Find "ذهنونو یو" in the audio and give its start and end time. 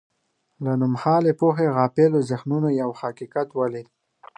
2.29-2.89